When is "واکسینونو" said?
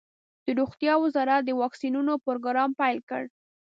1.61-2.13